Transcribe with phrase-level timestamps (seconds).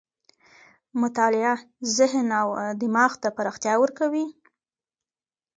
[1.01, 1.55] مطالعه
[1.97, 2.47] ذهن او
[2.81, 4.25] دماغ ته پراختیا ورکوي.